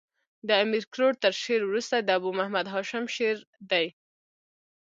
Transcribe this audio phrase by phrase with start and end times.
[0.47, 3.37] د امیر کروړ تر شعر وروسته د ابو محمد هاشم شعر
[3.69, 3.87] دﺉ.